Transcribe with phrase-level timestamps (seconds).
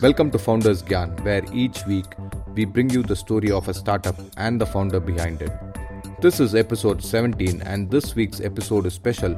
[0.00, 2.04] Welcome to Founders Gyan, where each week
[2.54, 5.50] we bring you the story of a startup and the founder behind it.
[6.20, 9.36] This is episode 17, and this week's episode is special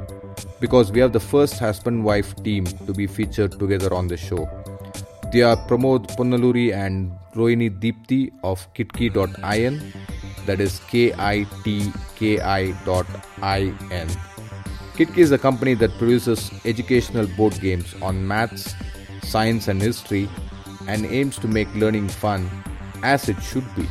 [0.61, 4.51] because we have the first husband wife team to be featured together on the show.
[5.33, 9.95] They are Pramod Ponnaluri and Rohini Deepthi of kitki.in,
[10.45, 13.07] that is K I T K I dot
[13.41, 14.09] I N.
[14.93, 18.75] Kitki is a company that produces educational board games on maths,
[19.23, 20.29] science, and history
[20.91, 22.41] and aims to make learning fun
[23.03, 23.87] as it should be.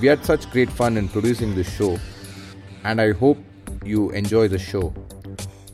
[0.00, 1.98] We had such great fun in producing this show,
[2.84, 3.38] and I hope
[3.84, 4.92] you enjoy the show.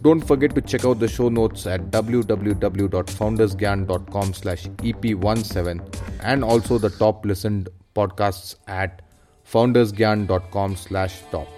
[0.02, 5.80] Don't forget to check out the show notes at www.foundersgyan.com slash ep17
[6.22, 9.02] and also the top listened podcasts at
[9.54, 11.48] foundersgyan.com slash top.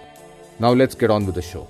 [0.59, 1.69] Now let's get on with the show.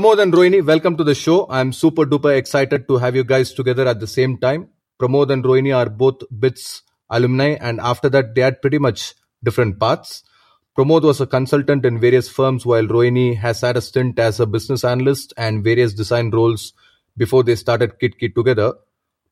[0.00, 1.46] Pramod and Rohini, welcome to the show.
[1.50, 4.70] I'm super duper excited to have you guys together at the same time.
[4.98, 9.12] Pramod and Rohini are both BITS alumni, and after that, they had pretty much
[9.44, 10.22] different paths.
[10.74, 14.46] Pramod was a consultant in various firms, while Rohini has had a stint as a
[14.46, 16.72] business analyst and various design roles
[17.18, 18.72] before they started KitKi together.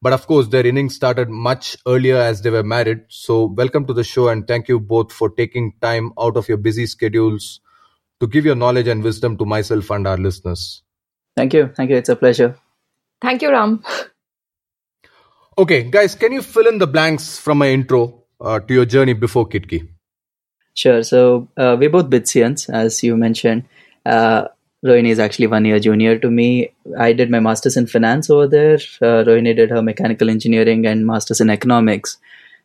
[0.03, 3.05] But of course, their innings started much earlier as they were married.
[3.09, 6.59] So, welcome to the show, and thank you both for taking time out of your
[6.59, 7.61] busy schedules
[8.21, 10.83] to give your knowledge and wisdom to myself and our listeners.
[11.37, 11.71] Thank you.
[11.77, 11.97] Thank you.
[11.97, 12.57] It's a pleasure.
[13.21, 13.85] Thank you, Ram.
[15.57, 19.13] Okay, guys, can you fill in the blanks from my intro uh, to your journey
[19.13, 19.89] before KitKi?
[20.75, 21.03] Sure.
[21.03, 23.65] So uh, we're both Bitsians, as you mentioned.
[24.07, 24.47] Uh,
[24.85, 26.71] Rohini is actually one year junior to me.
[26.97, 28.75] I did my master's in finance over there.
[29.03, 32.19] Uh, Rohini did her mechanical engineering and master's in economics.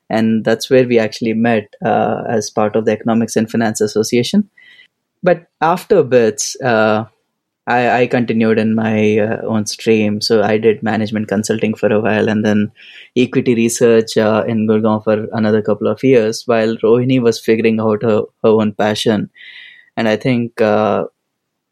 [0.10, 4.48] And that's where we actually met uh, as part of the Economics and Finance Association
[5.24, 7.06] but after bits uh,
[7.66, 10.20] I, I, continued in my uh, own stream.
[10.20, 12.72] So i did management consulting for a while and then
[13.16, 18.04] equity research uh, in gurgaon for another couple of years while rohini was figuring out
[18.04, 19.30] her, her own passion.
[19.96, 21.06] And i think uh,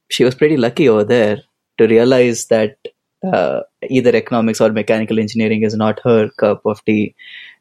[0.09, 1.41] she was pretty lucky over there
[1.77, 2.77] to realize that
[3.23, 7.15] uh, either economics or mechanical engineering is not her cup of tea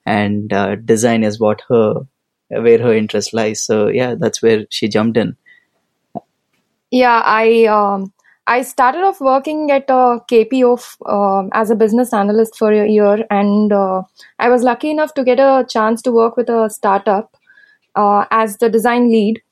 [0.06, 1.94] and uh, design is what her
[2.48, 3.60] where her interest lies.
[3.60, 5.36] So yeah that's where she jumped in
[6.90, 8.12] yeah, I um,
[8.46, 13.24] I started off working at uh, KPO um, as a business analyst for a year,
[13.30, 14.02] and uh,
[14.38, 17.36] I was lucky enough to get a chance to work with a startup
[17.94, 19.42] uh, as the design lead,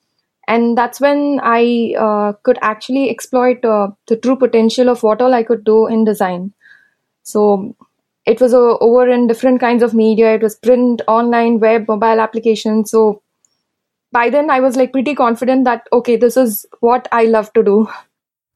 [0.49, 5.35] and that's when I uh, could actually exploit uh, the true potential of what all
[5.35, 6.53] I could do in design.
[7.23, 7.77] So
[8.27, 10.35] it was over in different kinds of media.
[10.35, 12.91] It was print, online, web, mobile applications.
[12.91, 13.23] So
[14.13, 17.63] by then I was like pretty confident that okay, this is what I love to
[17.63, 17.89] do.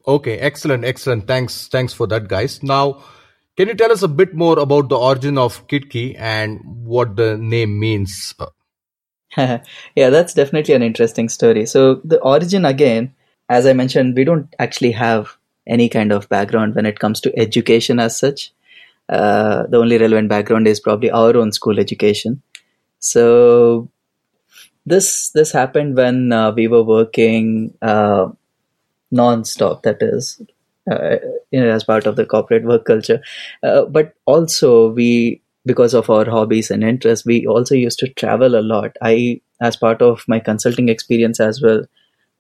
[0.07, 1.27] Okay, excellent, excellent.
[1.27, 2.63] Thanks, thanks for that, guys.
[2.63, 3.03] Now,
[3.57, 7.37] can you tell us a bit more about the origin of KitKi and what the
[7.37, 8.35] name means?
[9.37, 9.61] yeah,
[9.95, 11.67] that's definitely an interesting story.
[11.67, 13.15] So the origin again,
[13.49, 15.37] as I mentioned, we don't actually have
[15.67, 18.53] any kind of background when it comes to education as such.
[19.09, 22.43] Uh, the only relevant background is probably our own school education.
[22.99, 23.91] So
[24.87, 28.29] this this happened when uh, we were working uh,
[29.11, 30.41] non-stop that is
[30.91, 31.17] uh,
[31.51, 33.21] you know as part of the corporate work culture.
[33.63, 38.57] Uh, but also we because of our hobbies and interests we also used to travel
[38.57, 38.97] a lot.
[39.03, 41.85] I as part of my consulting experience as well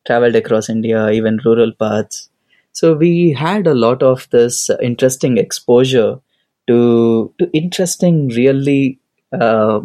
[0.06, 2.30] traveled across india even rural parts.
[2.72, 6.20] So we had a lot of this interesting exposure
[6.68, 8.98] to to interesting really
[9.32, 9.80] uh,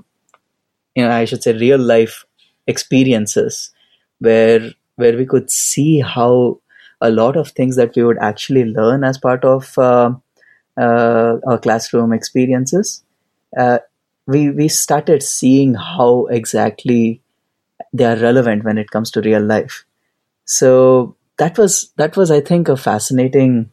[0.96, 2.26] you know i should say real life
[2.68, 3.72] experiences
[4.20, 6.60] where where we could see how
[7.02, 10.12] a lot of things that we would actually learn as part of uh,
[10.78, 13.04] uh, our classroom experiences,
[13.58, 13.80] uh,
[14.26, 17.22] we we started seeing how exactly
[17.94, 19.86] they are relevant when it comes to real life.
[20.46, 23.72] So that was that was I think a fascinating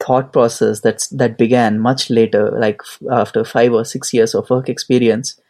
[0.00, 2.80] thought process that's that began much later, like
[3.10, 5.40] after five or six years of work experience,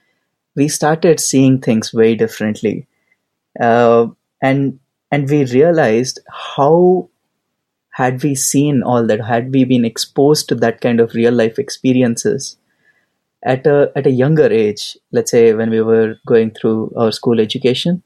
[0.57, 2.87] we started seeing things very differently,
[3.61, 4.09] uh,
[4.43, 4.81] and
[5.13, 7.09] and we realized how
[7.91, 11.59] had we seen all that, had we been exposed to that kind of real life
[11.59, 12.57] experiences,
[13.43, 17.41] at a at a younger age, let's say when we were going through our school
[17.41, 18.03] education,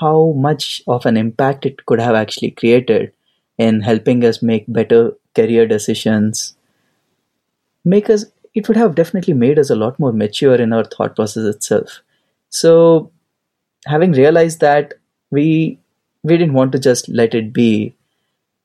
[0.00, 3.12] how much of an impact it could have actually created
[3.58, 6.56] in helping us make better career decisions,
[7.84, 11.16] make us it would have definitely made us a lot more mature in our thought
[11.16, 12.00] process itself.
[12.50, 13.10] So
[13.86, 14.94] having realized that
[15.30, 15.78] we
[16.22, 17.94] we didn't want to just let it be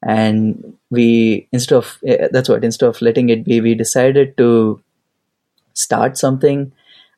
[0.03, 4.81] and we instead of eh, that's what instead of letting it be we decided to
[5.73, 6.71] start something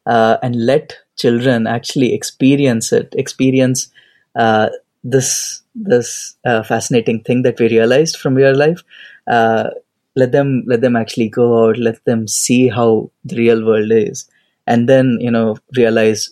[0.05, 3.89] uh, and let children actually experience it experience
[4.35, 4.69] uh,
[5.03, 8.83] this this uh, fascinating thing that we realized from real life
[9.27, 9.69] uh,
[10.15, 14.29] let them let them actually go out let them see how the real world is
[14.67, 16.29] and then you know realize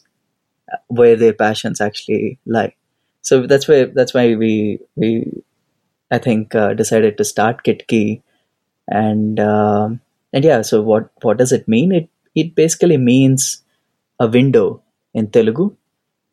[0.87, 2.73] where their passions actually lie
[3.21, 5.09] so that's why that's why we we
[6.11, 8.21] I think uh, decided to start Kitki,
[8.87, 9.89] and uh,
[10.33, 10.61] and yeah.
[10.61, 11.91] So what what does it mean?
[11.91, 13.61] It it basically means
[14.19, 14.81] a window
[15.13, 15.75] in Telugu,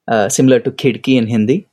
[0.08, 1.66] uh, similar to Khidki in Hindi.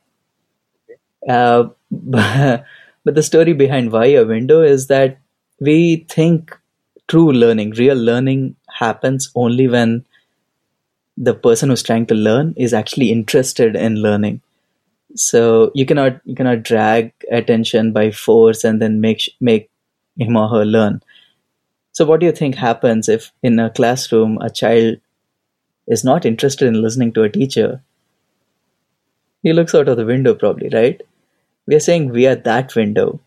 [1.28, 2.66] Uh, but,
[3.06, 5.18] but the story behind why a window is that
[5.64, 6.58] we think
[7.08, 10.06] true learning, real learning, happens only when
[11.16, 14.42] the person who's trying to learn is actually interested in learning.
[15.16, 19.70] So you cannot you cannot drag attention by force and then make make
[20.18, 21.02] him or her learn.
[21.92, 24.98] So what do you think happens if in a classroom a child
[25.88, 27.82] is not interested in listening to a teacher?
[29.44, 31.02] He looks out of the window probably right?
[31.68, 33.20] We are saying we are that window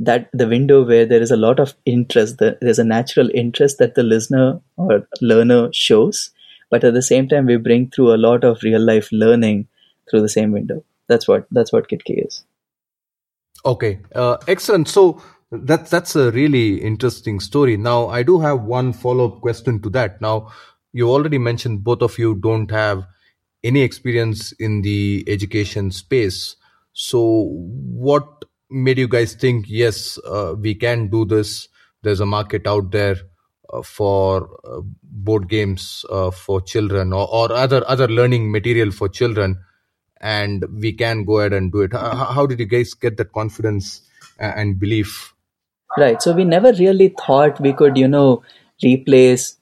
[0.00, 3.94] that the window where there is a lot of interest there's a natural interest that
[3.94, 6.30] the listener or learner shows
[6.70, 9.66] but at the same time we bring through a lot of real life learning
[10.08, 12.44] through the same window that's what that's what Kitki is.
[13.66, 14.88] Okay, uh, excellent.
[14.88, 15.20] So
[15.50, 17.76] that's that's a really interesting story.
[17.76, 20.20] Now I do have one follow up question to that.
[20.20, 20.52] Now
[20.92, 23.04] you already mentioned both of you don't have
[23.64, 26.56] any experience in the education space.
[26.92, 27.20] So
[27.50, 31.68] what made you guys think yes uh, we can do this?
[32.02, 33.16] There's a market out there
[33.72, 39.60] uh, for uh, board games uh, for children or, other other learning material for children
[40.20, 41.92] and we can go ahead and do it.
[41.92, 44.02] How, how did you guys get that confidence
[44.38, 45.34] and belief?
[45.96, 46.20] Right.
[46.22, 48.42] So we never really thought we could, you know,
[48.82, 49.56] replace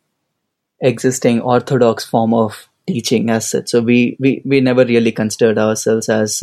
[0.81, 3.69] existing orthodox form of teaching as such.
[3.69, 6.43] So we we, we never really considered ourselves as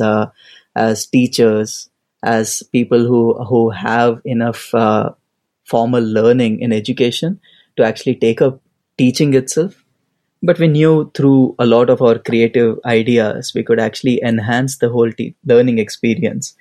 [0.76, 1.90] as teachers,
[2.24, 5.12] as people who who have enough uh,
[5.66, 7.40] formal learning in education
[7.78, 8.62] to actually take up
[8.98, 9.84] teaching itself.
[10.44, 14.90] But we knew through a lot of our creative ideas we could actually enhance the
[14.90, 16.56] whole te- learning experience.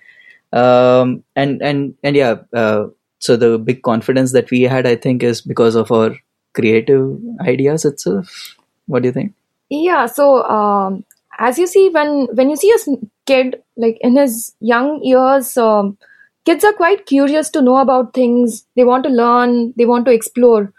[0.53, 2.87] Um, and and and yeah uh,
[3.19, 6.17] so the big confidence that we had i think is because of our
[6.55, 8.57] creative ideas itself.
[8.87, 9.35] What do you think?
[9.69, 11.05] Yeah so um,
[11.39, 12.97] as you see when when you see a
[13.27, 15.97] kid like in his young years um,
[16.45, 20.13] kids are quite curious to know about things they want to learn they want to
[20.13, 20.73] explore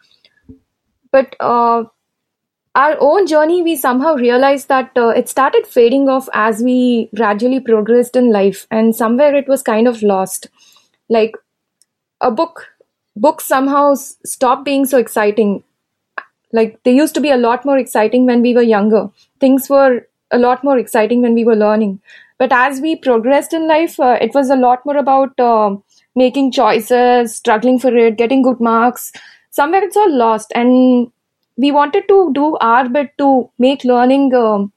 [1.11, 1.83] but uh,
[2.75, 7.61] our own journey, we somehow realized that uh, it started fading off as we gradually
[7.61, 10.49] progressed in life, and somewhere it was kind of lost.
[11.09, 11.35] Like
[12.19, 12.67] a book,
[13.15, 15.63] books somehow stopped being so exciting.
[16.51, 19.09] Like they used to be a lot more exciting when we were younger.
[19.39, 22.01] Things were a lot more exciting when we were learning.
[22.38, 25.75] But as we progressed in life, uh, it was a lot more about uh,
[26.15, 29.12] making choices, struggling for it, getting good marks.
[29.51, 31.12] Somewhere it's all lost, and
[31.58, 34.74] we wanted to do our bit to make learning um,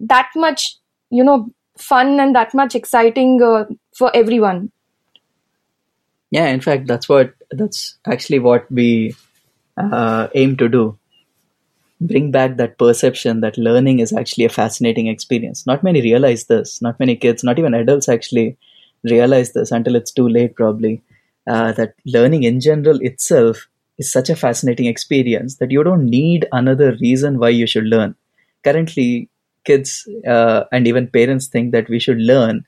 [0.00, 0.76] that much
[1.10, 4.70] you know fun and that much exciting uh, for everyone
[6.30, 9.14] yeah in fact that's what that's actually what we
[9.76, 10.98] uh, aim to do
[12.00, 15.66] bring back that perception that learning is actually a fascinating experience.
[15.66, 16.82] Not many realize this.
[16.82, 18.56] Not many kids not even adults actually
[19.04, 21.02] realize this until it's too late probably.
[21.46, 26.46] Uh, that learning in general itself is such a fascinating experience that you don't need
[26.52, 28.16] another reason why you should learn.
[28.64, 29.28] Currently,
[29.64, 32.64] kids uh, and even parents think that we should learn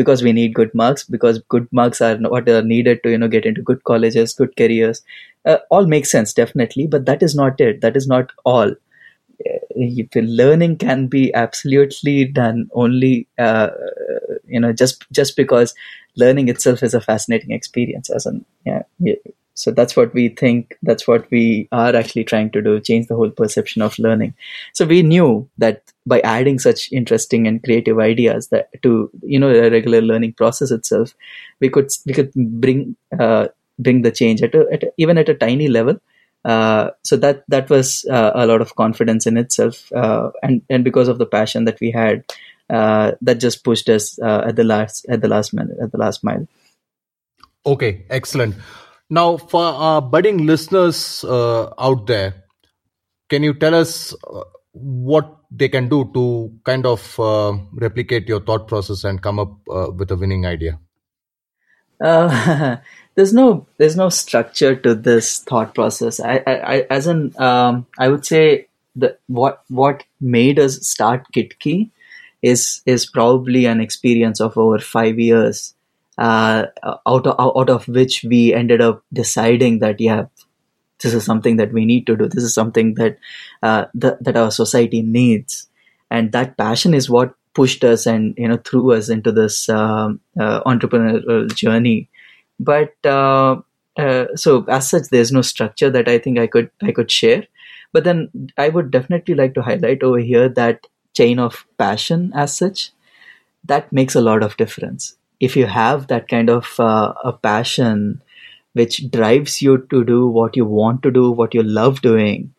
[0.00, 3.28] because we need good marks because good marks are what are needed to you know
[3.36, 5.02] get into good colleges good careers.
[5.44, 7.80] Uh, all makes sense definitely but that is not it.
[7.82, 8.74] That is not all.
[9.48, 13.68] Uh, learning can be absolutely done only uh,
[14.46, 15.74] you know just just because
[16.16, 18.82] learning itself is a fascinating experience as an yeah,
[19.58, 23.16] so that's what we think that's what we are actually trying to do change the
[23.16, 24.34] whole perception of learning
[24.72, 29.52] so we knew that by adding such interesting and creative ideas that to you know
[29.52, 31.14] the regular learning process itself
[31.60, 33.48] we could we could bring uh,
[33.78, 35.98] bring the change at, a, at a, even at a tiny level
[36.44, 40.84] Uh, so that that was uh, a lot of confidence in itself, uh, and and
[40.84, 42.22] because of the passion that we had,
[42.70, 45.98] uh, that just pushed us uh, at the last at the last minute at the
[45.98, 46.46] last mile.
[47.66, 48.54] Okay, excellent.
[49.10, 52.44] Now, for our budding listeners uh, out there,
[53.28, 54.14] can you tell us
[54.72, 57.18] what they can do to kind of
[57.72, 60.78] replicate your thought process and come up with a winning idea?
[62.00, 62.76] Uh,
[63.14, 66.20] there's no there's no structure to this thought process.
[66.20, 71.26] I, I, I as in um, I would say that what what made us start
[71.34, 71.90] Kitki
[72.42, 75.74] is is probably an experience of over five years,
[76.18, 76.66] uh,
[77.06, 80.26] out of out of which we ended up deciding that yeah,
[81.00, 82.26] this is something that we need to do.
[82.26, 83.18] This is something that
[83.62, 85.68] uh, that, our society needs,
[86.10, 90.20] and that passion is what pushed us and you know threw us into this um,
[90.38, 92.08] uh, entrepreneurial journey.
[92.58, 93.60] But uh,
[93.96, 97.46] uh, so as such, there's no structure that I think I could I could share.
[97.92, 102.54] But then I would definitely like to highlight over here that chain of passion as
[102.56, 102.92] such
[103.64, 105.16] that makes a lot of difference.
[105.40, 108.22] If you have that kind of uh, a passion
[108.72, 112.54] which drives you to do what you want to do, what you love doing,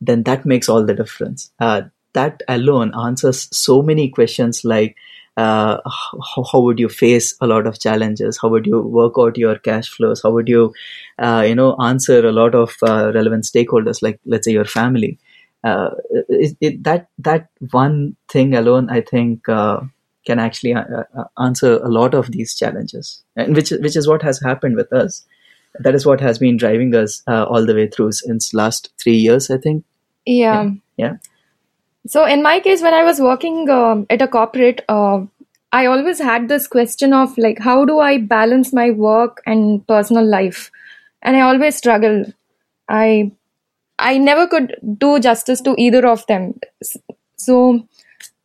[0.00, 1.50] then that makes all the difference.
[1.58, 1.82] Uh,
[2.12, 4.96] that alone answers so many questions like
[5.36, 8.38] uh, how, how, would you face a lot of challenges?
[8.42, 10.22] How would you work out your cash flows?
[10.22, 10.74] How would you
[11.18, 15.18] uh, you know answer a lot of uh, relevant stakeholders like let's say your family?
[15.62, 15.90] Uh,
[16.28, 19.46] it, it, that that one thing alone i think
[20.26, 21.04] can actually uh,
[21.38, 25.24] answer a lot of these challenges and which which is what has happened with us
[25.78, 29.50] that is what has been driving us all the way through since last 3 years
[29.50, 29.84] i think
[30.26, 30.70] yeah, yeah.
[30.96, 31.16] yeah.
[32.06, 35.20] So in my case, when I was working uh, at a corporate, uh,
[35.72, 40.26] I always had this question of like, how do I balance my work and personal
[40.26, 40.70] life?
[41.22, 42.32] And I always struggled.
[42.88, 43.32] I
[43.98, 46.58] I never could do justice to either of them.
[47.36, 47.86] So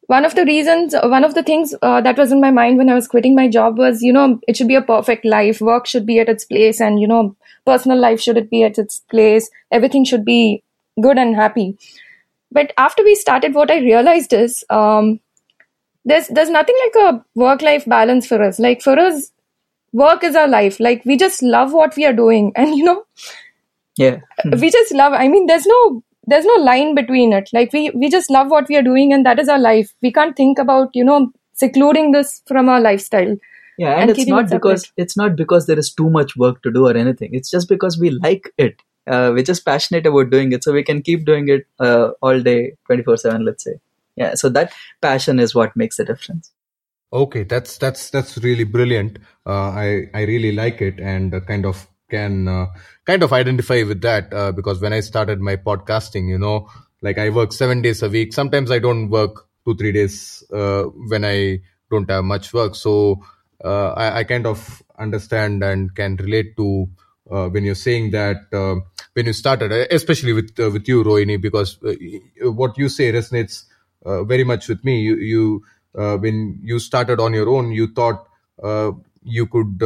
[0.08, 2.90] one of the reasons, one of the things uh, that was in my mind when
[2.90, 5.62] I was quitting my job was, you know, it should be a perfect life.
[5.62, 7.36] Work should be at its place, and you know,
[7.66, 9.50] personal life should it be at its place.
[9.72, 10.64] Everything should be
[11.02, 11.78] good and happy.
[12.52, 15.20] But after we started, what I realized is um,
[16.06, 18.60] there's there's nothing like a work life balance for us.
[18.60, 19.32] Like for us,
[19.92, 20.80] work is our life.
[20.80, 23.04] Like we just love what we are doing, and you know,
[23.98, 24.60] yeah, hmm.
[24.60, 25.14] we just love.
[25.14, 27.50] I mean, there's no there's no line between it.
[27.54, 29.94] Like we we just love what we are doing, and that is our life.
[30.02, 33.36] We can't think about you know secluding this from our lifestyle.
[33.78, 36.62] Yeah, and, and it's not it because it's not because there is too much work
[36.64, 37.34] to do or anything.
[37.34, 40.84] It's just because we like it uh, we're just passionate about doing it so we
[40.84, 43.76] can keep doing it uh, all day 24 7 let's say
[44.16, 46.52] yeah so that passion is what makes the difference
[47.14, 51.66] okay that's that's that's really brilliant uh, i i really like it and uh, kind
[51.66, 52.68] of can uh,
[53.06, 56.70] kind of identify with that uh, because when i started my podcasting you know
[57.02, 61.26] like i work 7 days a week sometimes i don't work 2 3 days when
[61.26, 61.60] i
[61.90, 63.20] don't have much work so
[63.64, 66.88] I, I kind of understand and can relate to
[67.30, 68.76] uh, when you're saying that uh,
[69.14, 73.12] when you started, uh, especially with uh, with you, Rohini, because uh, what you say
[73.12, 73.66] resonates
[74.06, 75.02] uh, very much with me.
[75.02, 78.28] You, you when you started on your own, you thought
[79.24, 79.82] you could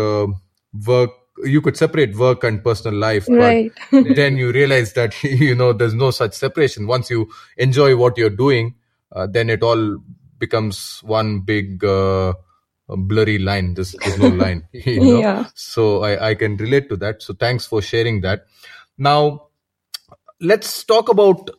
[0.85, 1.11] work,
[1.43, 3.71] you could separate work and personal life, right.
[3.91, 6.87] but then you realize that you know there's no such separation.
[6.87, 8.75] Once you enjoy what you're doing,
[9.29, 9.97] then it all
[10.37, 11.83] becomes one big
[12.89, 13.75] a blurry line.
[13.75, 14.67] There's, there's no line.
[14.73, 15.19] You know?
[15.19, 15.45] Yeah.
[15.53, 17.21] So I, I can relate to that.
[17.21, 18.45] So thanks for sharing that.
[18.97, 19.47] Now,
[20.41, 21.49] let's talk about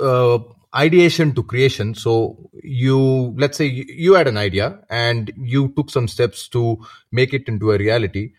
[0.00, 0.38] uh,
[0.74, 1.94] ideation to creation.
[1.94, 6.78] So you, let's say you had an idea and you took some steps to
[7.10, 8.32] make it into a reality.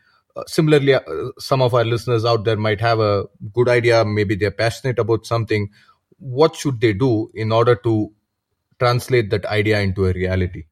[0.46, 1.02] Similarly, uh,
[1.40, 4.06] some of our listeners out there might have a good idea.
[4.06, 5.70] Maybe they're passionate about something.
[6.20, 8.12] What should they do in order to
[8.80, 10.66] translate that idea into a reality?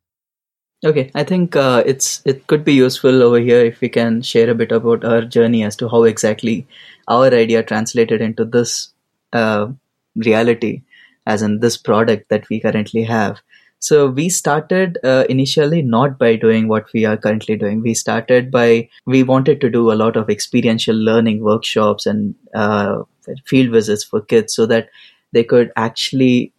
[0.83, 4.49] Okay, I think uh, it's it could be useful over here if we can share
[4.49, 6.67] a bit about our journey as to how exactly
[7.07, 8.93] our idea translated into this
[9.33, 9.67] uh,
[10.15, 10.83] reality,
[11.25, 13.41] as in this product that we currently have.
[13.85, 17.81] So we started uh, initially not by doing what we are currently doing.
[17.81, 23.03] We started by we wanted to do a lot of experiential learning workshops and uh,
[23.45, 24.89] field visits for kids so that
[25.33, 26.51] they could actually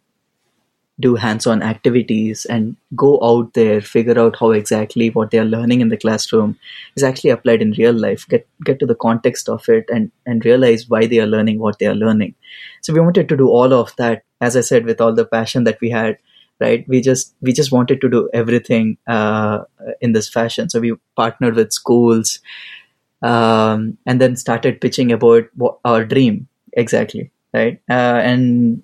[1.00, 5.82] do hands-on activities and go out there figure out how exactly what they are learning
[5.82, 6.56] in the classroom
[6.94, 10.46] is actually applied in real life get get to the context of it and and
[10.46, 12.34] realize why they are learning what they are learning
[12.80, 15.64] so we wanted to do all of that as i said with all the passion
[15.64, 16.16] that we had
[16.60, 16.84] right?
[16.88, 19.64] We just we just wanted to do everything uh,
[20.00, 20.68] in this fashion.
[20.70, 22.40] So we partnered with schools
[23.22, 25.44] um, and then started pitching about
[25.84, 27.80] our dream exactly right?
[27.88, 28.82] Uh, and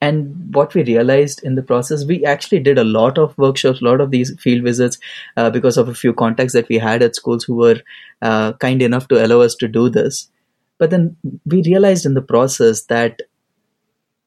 [0.00, 3.84] and what we realized in the process we actually did a lot of workshops a
[3.84, 4.98] lot of these field visits
[5.36, 7.80] uh, because of a few contacts that we had at schools who were
[8.22, 10.28] uh, kind enough to allow us to do this.
[10.78, 13.22] But then we realized in the process that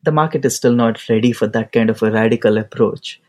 [0.05, 3.21] the market is still not ready for that kind of a radical approach.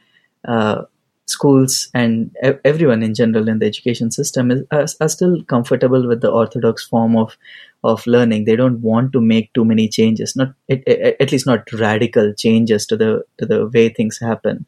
[0.47, 0.83] Uh,
[1.26, 6.21] schools and everyone in general in the education system is, are, are, still comfortable with
[6.21, 7.37] the orthodox form of
[7.83, 8.45] of learning.
[8.45, 12.87] They don't want to make too many changes not at, at least not radical changes
[12.87, 14.66] to the to the way things happen.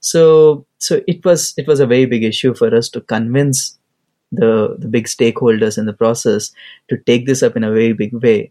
[0.00, 3.78] So so it was it was a very big issue for us to convince
[4.32, 6.50] the the big stakeholders in the process
[6.88, 8.50] to take this up in a very big way.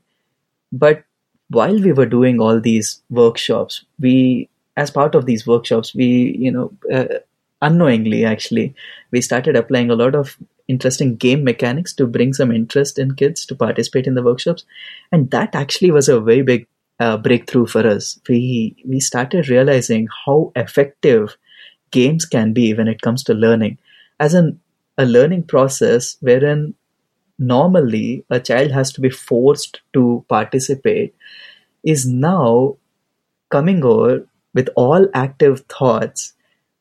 [0.72, 1.04] But
[1.50, 6.52] while we were doing all these workshops we as part of these workshops we you
[6.52, 7.20] know uh,
[7.62, 8.74] unknowingly actually
[9.12, 10.38] we started applying a lot of
[10.68, 14.64] interesting game mechanics to bring some interest in kids to participate in the workshops.
[15.12, 16.68] And that actually was a very big
[17.00, 18.20] uh, breakthrough for us.
[18.30, 21.36] We we started realizing how effective
[21.92, 23.80] games can be when it comes to learning.
[24.20, 24.60] As an
[24.98, 26.76] a learning process wherein
[27.40, 31.16] normally a child has to be forced to participate
[31.84, 32.78] is now
[33.50, 36.34] coming over with all active thoughts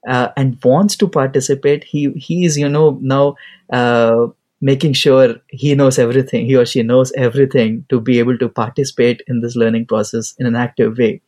[0.08, 3.36] uh, and wants to participate, he he is you know now
[3.72, 4.26] uh,
[4.60, 9.22] making sure he knows everything, he or she knows everything to be able to participate
[9.28, 11.20] in this learning process in an active way.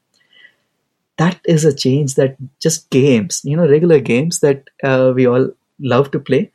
[1.19, 5.51] That is a change that just games, you know, regular games that uh, we all
[5.79, 6.51] love to play,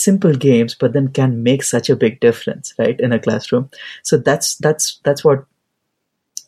[0.00, 3.70] simple games, but then can make such a big difference, right, in a classroom.
[4.02, 5.44] So that's that's that's what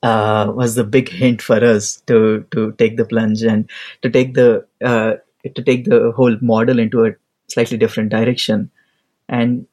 [0.03, 3.69] uh, was the big hint for us to to take the plunge and
[4.03, 5.15] to take the uh,
[5.55, 7.13] to take the whole model into a
[7.49, 8.71] slightly different direction.
[9.29, 9.67] And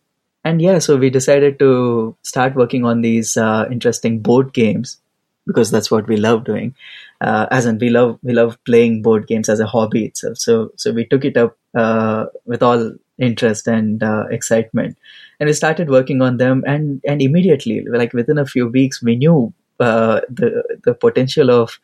[0.46, 4.98] and yeah so we decided to start working on these uh, interesting board games
[5.46, 6.76] because that's what we love doing.
[7.20, 10.38] Uh, as in we love we love playing board games as a hobby itself.
[10.38, 14.98] So so we took it up uh, with all interest and uh, excitement
[15.40, 19.16] and we started working on them and and immediately like within a few weeks we
[19.16, 21.80] knew uh, the the potential of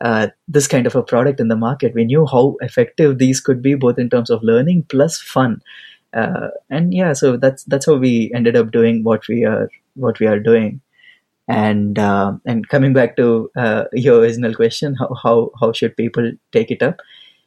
[0.00, 1.94] uh, this kind of a product in the market.
[1.94, 5.62] We knew how effective these could be, both in terms of learning plus fun.
[6.12, 10.20] Uh, and yeah, so that's that's how we ended up doing what we are what
[10.20, 10.80] we are doing.
[11.48, 16.32] And uh, and coming back to uh, your original question, how, how how should people
[16.52, 17.00] take it up?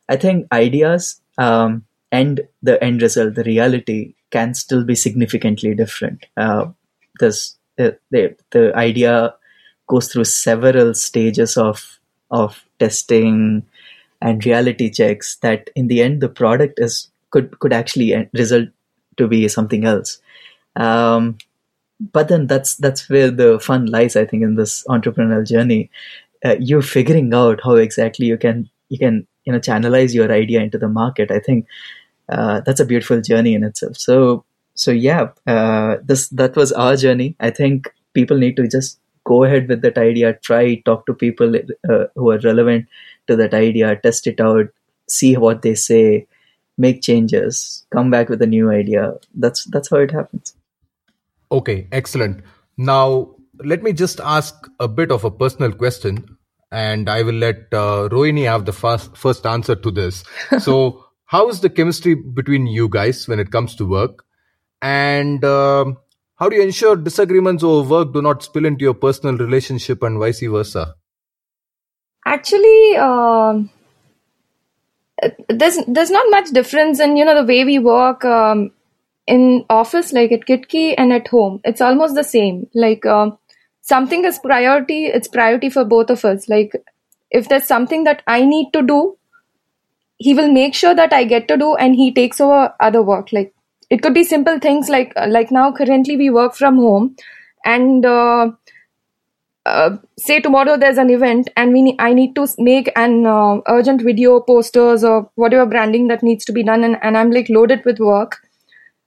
[0.09, 6.25] I think ideas um, and the end result, the reality, can still be significantly different.
[6.35, 6.67] Uh,
[7.19, 9.33] this the, the the idea
[9.87, 13.65] goes through several stages of of testing
[14.21, 18.69] and reality checks that in the end the product is could could actually result
[19.17, 20.19] to be something else.
[20.75, 21.37] Um,
[21.99, 25.89] but then that's that's where the fun lies i think in this entrepreneurial journey.
[26.45, 30.61] Uh, you figuring out how exactly you can you can you know channelize your idea
[30.61, 31.31] into the market.
[31.31, 31.65] I think
[32.29, 33.97] uh, that's a beautiful journey in itself.
[33.97, 37.35] So so yeah uh, this that was our journey.
[37.39, 41.55] I think people need to just go ahead with that idea try talk to people
[41.55, 42.87] uh, who are relevant
[43.27, 44.67] to that idea test it out
[45.09, 46.25] see what they say
[46.77, 49.13] make changes come back with a new idea.
[49.33, 50.55] That's that's how it happens.
[51.51, 52.43] Okay excellent.
[52.77, 56.37] Now let me just ask a bit of a personal question
[56.69, 60.23] and i will let uh, rohini have the first first answer to this.
[60.59, 64.25] So how is the chemistry between you guys when it comes to work
[64.81, 65.85] and uh,
[66.35, 70.19] how do you ensure disagreements over work do not spill into your personal relationship and
[70.19, 70.95] vice versa?
[72.25, 73.59] Actually, uh,
[75.49, 78.71] there's there's not much difference in you know the way we work um,
[79.25, 81.59] in office, like at Kitki and at home.
[81.63, 82.67] It's almost the same.
[82.75, 83.31] Like uh,
[83.81, 86.47] something is priority, it's priority for both of us.
[86.47, 86.71] Like
[87.31, 89.17] if there's something that I need to do,
[90.17, 93.31] he will make sure that I get to do, and he takes over other work.
[93.31, 93.53] Like
[93.89, 97.15] it could be simple things like like now currently we work from home
[97.65, 98.51] and uh,
[99.65, 103.59] uh, say tomorrow there's an event and we ne- I need to make an uh,
[103.67, 107.49] urgent video posters or whatever branding that needs to be done and, and I'm like
[107.49, 108.37] loaded with work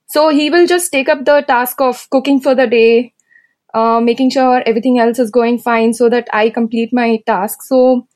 [0.06, 3.14] so he will just take up the task of cooking for the day
[3.74, 8.06] uh, making sure everything else is going fine so that I complete my task so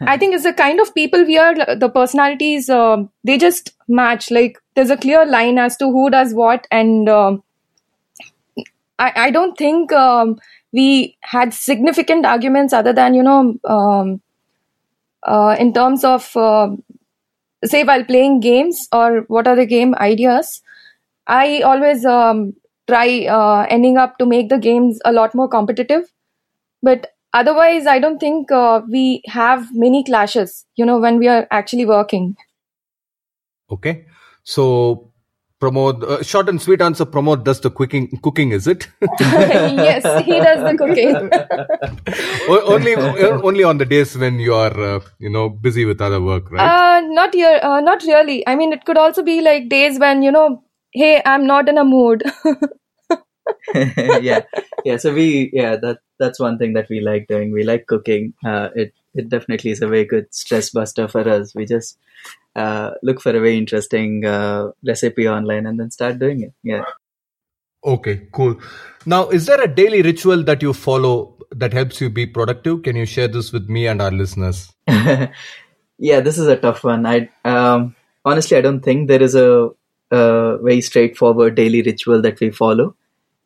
[0.00, 1.54] I think it's the kind of people we are.
[1.54, 4.30] The personalities uh, they just match.
[4.30, 7.42] Like there's a clear line as to who does what, and um,
[8.98, 10.38] I I don't think um,
[10.72, 14.20] we had significant arguments other than you know um,
[15.22, 16.68] uh, in terms of uh,
[17.64, 20.62] say while playing games or what are the game ideas.
[21.26, 22.54] I always um,
[22.88, 26.12] try uh, ending up to make the games a lot more competitive
[26.82, 31.46] but otherwise i don't think uh, we have many clashes you know when we are
[31.50, 32.34] actually working
[33.70, 34.06] okay
[34.42, 35.12] so
[35.58, 37.06] Pramod uh, short and sweet answer.
[37.06, 38.08] Pramod does the cooking.
[38.22, 38.88] Cooking is it?
[39.20, 41.14] yes, he does the cooking.
[42.66, 46.50] only, only on the days when you are, uh, you know, busy with other work,
[46.50, 46.68] right?
[46.68, 47.58] Uh, not here.
[47.62, 48.46] Uh, not really.
[48.46, 50.62] I mean, it could also be like days when you know,
[50.92, 52.22] hey, I'm not in a mood.
[53.74, 54.42] yeah,
[54.84, 54.96] yeah.
[54.96, 57.52] So we, yeah, that that's one thing that we like doing.
[57.52, 58.34] We like cooking.
[58.44, 61.54] Uh, it it definitely is a very good stress buster for us.
[61.54, 61.98] We just
[62.54, 66.52] uh, look for a very interesting uh, recipe online and then start doing it.
[66.62, 66.84] Yeah.
[67.84, 68.60] Okay, cool.
[69.04, 72.82] Now, is there a daily ritual that you follow that helps you be productive?
[72.82, 74.72] Can you share this with me and our listeners?
[74.88, 75.30] yeah,
[76.20, 77.06] this is a tough one.
[77.06, 79.70] I um, honestly, I don't think there is a,
[80.10, 82.96] a very straightforward daily ritual that we follow.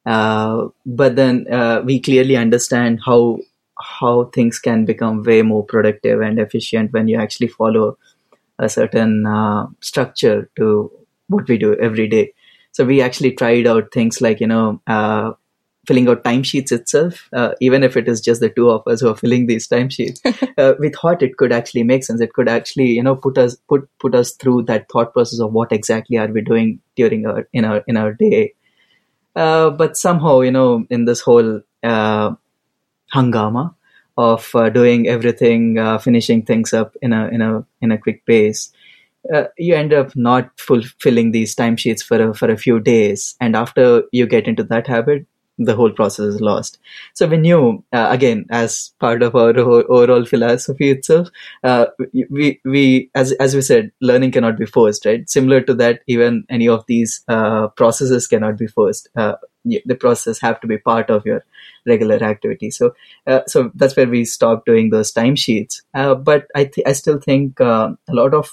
[0.06, 3.38] Uh, but then uh, we clearly understand how
[3.78, 7.96] how things can become way more productive and efficient when you actually follow
[8.58, 10.90] a certain uh, structure to
[11.28, 12.32] what we do every day.
[12.72, 15.32] So we actually tried out things like you know uh,
[15.86, 19.08] filling out timesheets itself, uh, even if it is just the two of us who
[19.08, 20.20] are filling these timesheets.
[20.58, 22.20] uh, we thought it could actually make sense.
[22.20, 25.52] It could actually you know put us put put us through that thought process of
[25.52, 28.54] what exactly are we doing during our in our in our day.
[29.36, 32.30] Uh, but somehow you know in this whole uh,
[33.14, 33.74] hangama
[34.18, 38.26] of uh, doing everything, uh, finishing things up in a in a in a quick
[38.26, 38.72] pace,
[39.34, 43.56] uh, you end up not fulfilling these timesheets for a, for a few days, and
[43.56, 45.26] after you get into that habit,
[45.62, 46.78] the whole process is lost.
[47.14, 51.28] So we knew, uh, again, as part of our overall philosophy itself,
[51.62, 51.86] uh,
[52.30, 55.28] we we as as we said, learning cannot be forced, right?
[55.28, 59.08] Similar to that, even any of these uh, processes cannot be forced.
[59.16, 61.44] Uh, the process have to be part of your
[61.86, 62.70] regular activity.
[62.70, 62.94] So
[63.26, 65.82] uh, so that's where we stopped doing those timesheets.
[65.94, 68.50] Uh, but I th- I still think a lot of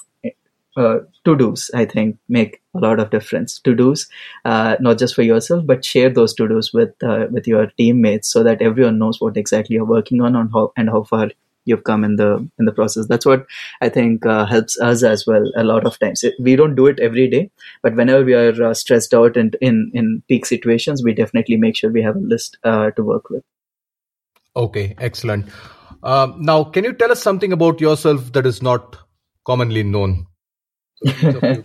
[0.76, 3.58] uh, to dos i think make a lot of difference.
[3.60, 4.06] To dos
[4.44, 8.30] uh, not just for yourself but share those to dos with uh, with your teammates
[8.30, 11.30] so that everyone knows what exactly you're working on and how and how far
[11.64, 13.06] you've come in the in the process.
[13.08, 13.46] That's what
[13.80, 16.24] i think uh, helps us as well a lot of times.
[16.38, 17.50] We don't do it every day
[17.82, 21.76] but whenever we are uh, stressed out and in in peak situations we definitely make
[21.76, 23.42] sure we have a list uh, to work with.
[24.54, 25.46] Okay excellent.
[26.04, 28.98] Now can you tell us something about yourself that is not
[29.44, 30.27] commonly known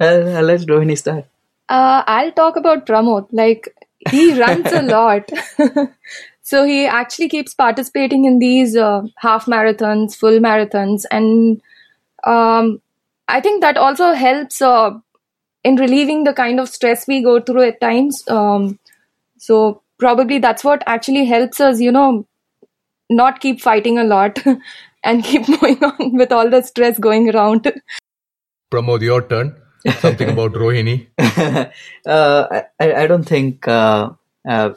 [0.00, 1.26] I'll, I'll let Rohini start.
[1.68, 3.28] Uh, I'll talk about Pramod.
[3.32, 3.74] Like,
[4.10, 5.30] he runs a lot.
[6.42, 11.04] so he actually keeps participating in these uh, half marathons, full marathons.
[11.10, 11.60] And
[12.24, 12.80] um,
[13.28, 14.90] I think that also helps uh,
[15.64, 18.22] in relieving the kind of stress we go through at times.
[18.28, 18.78] Um,
[19.38, 22.26] so probably that's what actually helps us, you know,
[23.10, 24.38] not keep fighting a lot
[25.04, 27.72] and keep moving on with all the stress going around.
[28.70, 29.56] Pramod, your turn.
[29.98, 31.06] Something about Rohini.
[32.06, 33.66] uh, I, I don't think.
[33.68, 34.10] Uh,
[34.48, 34.70] uh,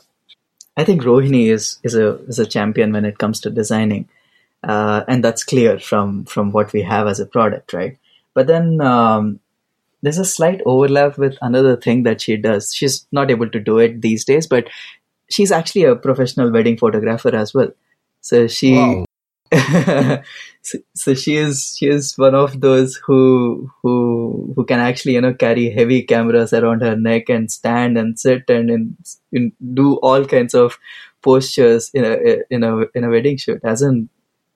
[0.78, 4.08] I think Rohini is is a is a champion when it comes to designing,
[4.64, 7.98] uh, and that's clear from from what we have as a product, right?
[8.34, 9.40] But then um,
[10.02, 12.74] there's a slight overlap with another thing that she does.
[12.74, 14.70] She's not able to do it these days, but
[15.30, 17.72] she's actually a professional wedding photographer as well.
[18.22, 19.06] So she wow.
[20.62, 25.22] so, so, she is she is one of those who who who can actually you
[25.22, 28.96] know carry heavy cameras around her neck and stand and sit and, and,
[29.32, 30.78] and do all kinds of
[31.24, 33.60] postures in a in a in a wedding shoot.
[33.64, 34.10] As in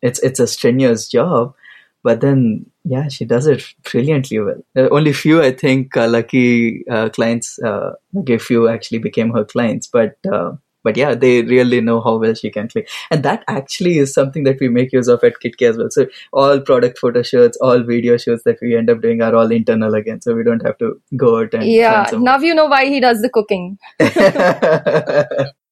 [0.04, 1.56] it's it's a strenuous job
[2.04, 4.62] but then yeah she does it brilliantly well.
[4.76, 9.46] Uh, only few i think uh, lucky uh, clients uh, lucky few actually became her
[9.46, 10.52] clients but uh,
[10.84, 12.90] but yeah, they really know how well she can click.
[13.12, 15.90] And that actually is something that we make use of at Kitki as well.
[15.90, 19.52] So all product photo shoots, all video shoots that we end up doing are all
[19.52, 20.22] internal again.
[20.22, 23.22] So we don't have to go out and Yeah, now you know why he does
[23.22, 23.78] the cooking.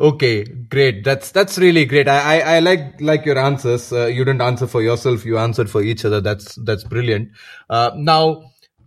[0.00, 4.24] okay great that's that's really great i i, I like like your answers uh, you
[4.24, 7.30] didn't answer for yourself you answered for each other that's that's brilliant
[7.68, 8.44] uh, now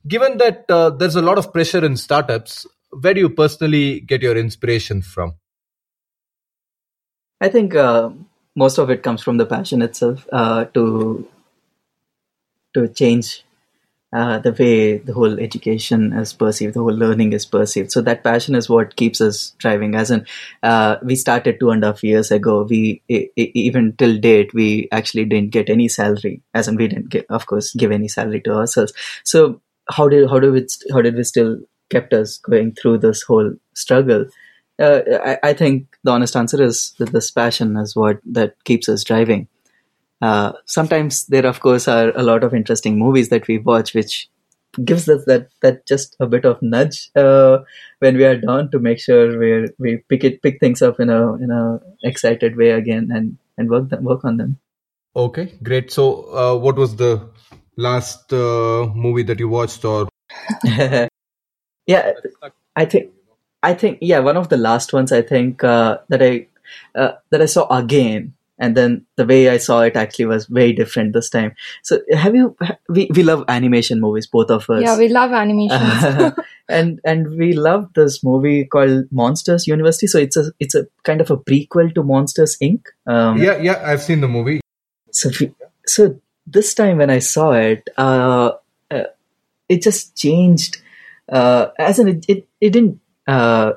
[0.08, 2.66] given that uh, there's a lot of pressure in startups
[3.02, 5.34] where do you personally get your inspiration from
[7.42, 8.12] I think uh,
[8.56, 11.28] most of it comes from the passion itself uh, to
[12.74, 13.44] to change
[14.14, 17.92] uh, the way the whole education is perceived, the whole learning is perceived.
[17.92, 19.96] So that passion is what keeps us driving.
[19.96, 20.26] As in,
[20.64, 22.64] uh, we started two and a half years ago.
[22.70, 23.02] We
[23.36, 26.42] even till date we actually didn't get any salary.
[26.54, 28.94] As in, we didn't get, of course, give any salary to ourselves.
[29.24, 33.24] So how did how do we how did we still kept us going through this
[33.24, 34.26] whole struggle?
[34.82, 38.90] Uh, I, I think the honest answer is that this passion is what that keeps
[38.90, 39.48] us driving.
[40.22, 44.30] Uh, sometimes there, of course, are a lot of interesting movies that we watch, which
[44.86, 47.60] gives us that that just a bit of nudge uh,
[48.00, 51.10] when we are down to make sure we we pick it pick things up in
[51.10, 54.58] a in a excited way again and and work them, work on them.
[55.16, 55.92] Okay, great.
[55.92, 57.30] So, uh, what was the
[57.76, 60.08] last uh, movie that you watched, or?
[61.86, 62.14] yeah,
[62.76, 63.12] I think
[63.64, 66.48] I think yeah, one of the last ones I think uh, that I
[66.96, 70.72] uh, that I saw again and then the way I saw it actually was very
[70.72, 71.56] different this time.
[71.82, 72.56] So have you?
[72.88, 74.84] We we love animation movies, both of us.
[74.84, 76.36] Yeah, we love animations.
[76.70, 80.06] and and we love this movie called Monsters University.
[80.06, 82.86] So it's a it's a kind of a prequel to Monsters Inc.
[83.08, 84.62] Um, yeah, yeah, I've seen the movie.
[85.10, 85.32] So
[85.88, 88.52] so this time when I saw it, uh,
[88.92, 89.04] uh,
[89.68, 90.78] it just changed.
[91.28, 93.01] Uh, as in, it it, it didn't.
[93.28, 93.74] Uh,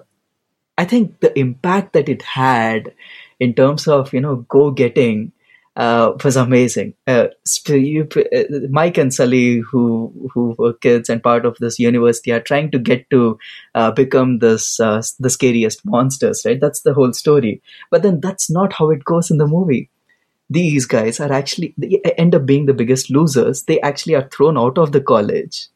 [0.76, 2.92] I think the impact that it had
[3.38, 5.32] in terms of you know go getting
[5.76, 6.94] uh, was amazing.
[7.06, 7.28] Uh,
[7.68, 12.40] you, uh, Mike and Sully, who who were kids and part of this university, are
[12.40, 13.38] trying to get to
[13.74, 16.42] uh, become this uh, the scariest monsters.
[16.44, 17.62] Right, that's the whole story.
[17.90, 19.90] But then that's not how it goes in the movie.
[20.50, 23.64] These guys are actually they end up being the biggest losers.
[23.64, 25.68] They actually are thrown out of the college.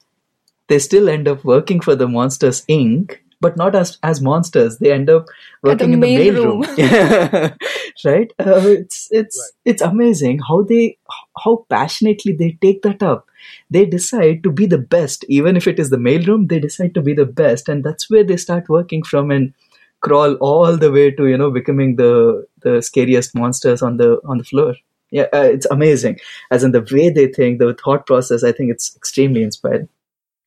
[0.69, 4.79] They still end up working for the Monsters Inc but not as as monsters.
[4.79, 5.27] They end up
[5.63, 7.57] working the in the mail room, room.
[8.05, 8.33] right?
[8.39, 9.73] Uh, it's it's right.
[9.73, 10.99] it's amazing how they
[11.45, 13.27] how passionately they take that up.
[13.71, 16.47] They decide to be the best, even if it is the mail room.
[16.47, 19.55] They decide to be the best, and that's where they start working from and
[20.01, 24.39] crawl all the way to you know becoming the the scariest monsters on the on
[24.39, 24.75] the floor
[25.11, 26.19] yeah uh, it's amazing
[26.51, 29.89] as in the way they think the thought process i think it's extremely inspiring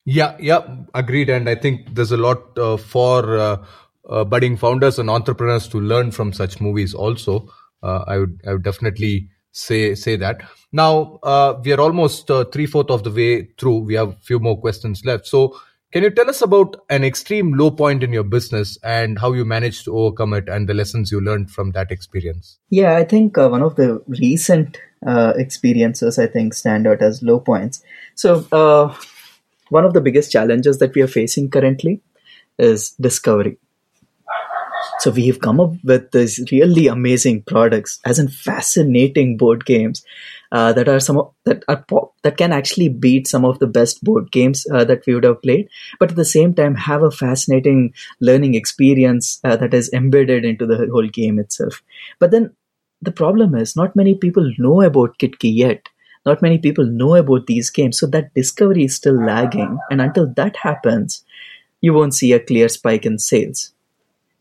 [0.04, 1.30] yeah, yeah, agreed.
[1.30, 3.64] And I think there's a lot uh, for uh,
[4.08, 6.94] uh, budding founders and entrepreneurs to learn from such movies.
[6.94, 7.48] Also,
[7.82, 10.42] uh, I would I would definitely say say that.
[10.72, 13.78] Now uh, we are almost uh, three fourth of the way through.
[13.78, 15.26] We have a few more questions left.
[15.26, 15.56] So,
[15.92, 19.44] can you tell us about an extreme low point in your business and how you
[19.44, 22.58] managed to overcome it and the lessons you learned from that experience?
[22.70, 27.82] Yeah, I think one of the recent experiences I think stand out as low points.
[28.14, 28.96] So
[29.72, 32.00] one of the biggest challenges that we are facing currently
[32.58, 33.58] is discovery.
[34.98, 40.04] So we have come up with these really amazing products, as in fascinating board games
[40.52, 44.04] uh, that are some that are pop, that can actually beat some of the best
[44.04, 47.10] board games uh, that we would have played, but at the same time have a
[47.10, 51.82] fascinating learning experience uh, that is embedded into the whole game itself.
[52.18, 52.54] But then
[53.00, 55.88] the problem is, not many people know about Kitki yet
[56.24, 60.26] not many people know about these games so that discovery is still lagging and until
[60.34, 61.24] that happens
[61.82, 63.72] you won't see a clear spike in sales.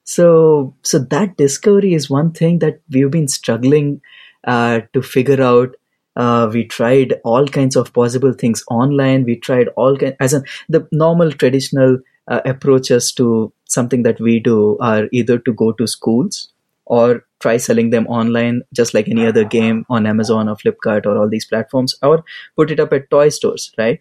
[0.03, 4.01] So so that discovery is one thing that we've been struggling
[4.45, 5.75] uh, to figure out.
[6.17, 9.23] Uh, we tried all kinds of possible things online.
[9.23, 14.39] We tried all kind as in the normal traditional uh, approaches to something that we
[14.39, 16.51] do are either to go to schools
[16.85, 21.17] or try selling them online just like any other game on amazon or flipkart or
[21.17, 22.23] all these platforms or
[22.55, 23.99] put it up at toy stores right?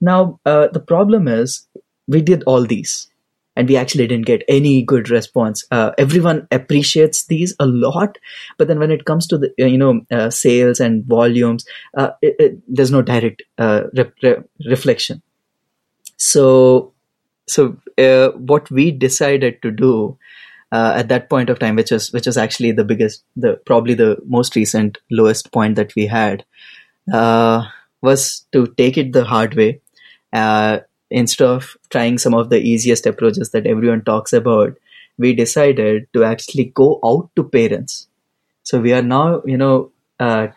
[0.00, 1.66] Now uh, the problem is
[2.06, 3.08] we did all these
[3.56, 5.64] and we actually didn't get any good response.
[5.72, 8.16] Uh, everyone appreciates these a lot
[8.56, 12.10] but then when it comes to the uh, you know uh, sales and volumes uh,
[12.22, 15.22] it, it, there's no direct uh, re- re- reflection.
[16.16, 16.92] So
[17.48, 17.76] so
[18.36, 20.18] what we decided to do
[20.72, 23.94] uh, at that point of time, which was which was actually the biggest, the probably
[23.94, 26.44] the most recent lowest point that we had,
[27.12, 27.64] uh,
[28.02, 29.80] was to take it the hard way.
[30.32, 34.76] Uh, instead of trying some of the easiest approaches that everyone talks about,
[35.16, 38.08] we decided to actually go out to parents.
[38.62, 40.48] So we are now, you know, uh,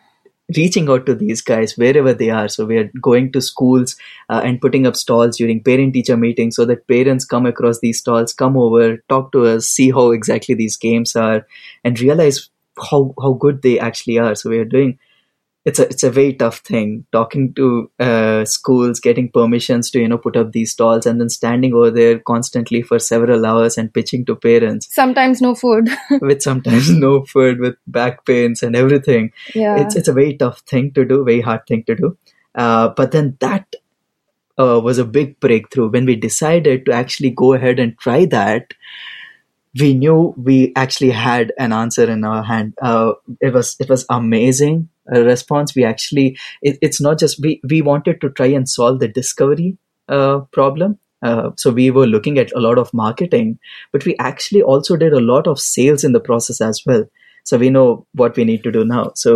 [0.56, 2.48] reaching out to these guys wherever they are.
[2.48, 3.96] So we are going to schools
[4.30, 8.00] uh, and putting up stalls during parent teacher meetings so that parents come across these
[8.00, 11.48] stalls, come over, talk to us, see how exactly these games are,
[11.84, 12.50] and realize
[12.90, 14.36] how, how good they actually are.
[14.36, 15.00] So we are doing
[15.64, 17.06] it's a it's a very tough thing.
[17.12, 21.30] Talking to uh, schools getting permissions to you know put up these stalls and then
[21.30, 24.94] standing over there constantly for several hours and pitching to parents.
[24.94, 25.90] Sometimes no food.
[26.22, 29.32] With sometimes no food with back pains and everything.
[29.54, 29.78] Yeah.
[29.82, 32.18] It's it's a very tough thing to do very hard thing to do.
[32.56, 33.76] Uh, but then that
[34.58, 35.90] uh, was a big breakthrough.
[35.90, 38.74] When we decided to actually go ahead and try that
[39.80, 42.74] we knew we actually had an answer in our hand.
[42.82, 45.76] Uh, it was it was amazing uh, response.
[45.76, 49.78] We actually it, it's not just we we wanted to try and solve the discovery
[50.10, 50.98] uh, problem,
[51.30, 53.50] Uh, so we were looking at a lot of marketing,
[53.94, 57.04] but we actually also did a lot of sales in the process as well.
[57.44, 59.12] So we know what we need to do now.
[59.24, 59.36] So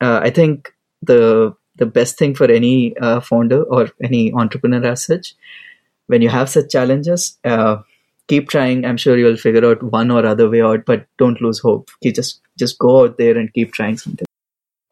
[0.00, 5.34] uh, I think the the best thing for any founder or any entrepreneur as such,
[6.06, 7.76] when you have such challenges, uh,
[8.28, 8.84] keep trying.
[8.84, 11.90] I'm sure you'll figure out one or other way out, but don't lose hope.
[12.00, 14.26] You just just go out there and keep trying something.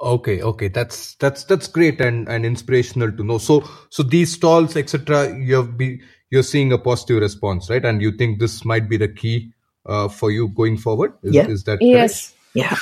[0.01, 3.39] Okay, okay, that's that's that's great and and inspirational to know.
[3.39, 5.37] So so these stalls, etc.
[5.39, 7.85] You have be you're seeing a positive response, right?
[7.85, 9.53] And you think this might be the key
[9.87, 11.15] uh, for you going forward?
[11.23, 11.49] Is, Yeah.
[11.49, 12.35] is that Yes.
[12.55, 12.77] Yeah.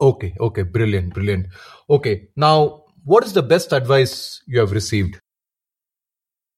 [0.00, 1.46] Okay, okay, brilliant, brilliant.
[1.88, 5.20] Okay, now what is the best advice you have received?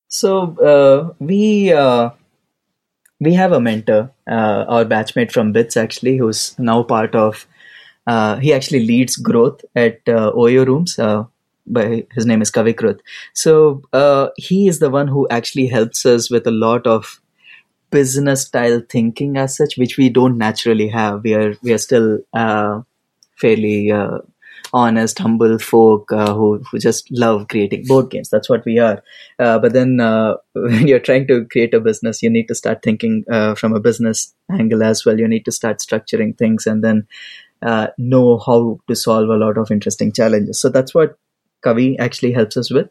[0.08, 2.10] So uh, we uh,
[3.20, 7.46] we have a mentor, uh, our batchmate from Bits actually, who's now part of.
[8.06, 10.98] Uh, he actually leads growth at uh, Oyo Rooms.
[10.98, 11.24] Uh,
[11.68, 13.00] by his name is Kavikrut.
[13.34, 17.20] So uh, he is the one who actually helps us with a lot of
[17.90, 21.24] business style thinking as such, which we don't naturally have.
[21.24, 22.82] We are we are still uh,
[23.36, 24.18] fairly uh,
[24.72, 28.28] honest, humble folk uh, who who just love creating board games.
[28.30, 29.02] That's what we are.
[29.38, 32.82] Uh, but then uh, when you're trying to create a business, you need to start
[32.82, 35.18] thinking uh, from a business angle as well.
[35.18, 37.06] You need to start structuring things and then
[37.62, 40.60] uh, know how to solve a lot of interesting challenges.
[40.60, 41.18] So that's what
[41.64, 42.88] Kavi actually helps us with.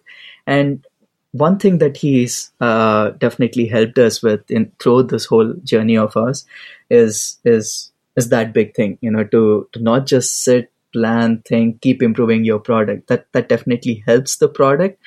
[0.48, 0.86] And
[1.32, 6.16] one thing that he's uh, definitely helped us with in through this whole journey of
[6.16, 6.46] ours
[6.90, 11.82] is is is that big thing, you know, to to not just sit, plan, think,
[11.82, 13.08] keep improving your product.
[13.08, 15.00] That that definitely helps the product,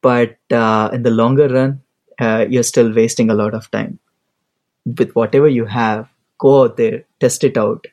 [0.00, 1.80] but uh, in the longer run,
[2.20, 3.98] uh, you're still wasting a lot of time.
[4.84, 7.86] With whatever you have, go out there, test it out,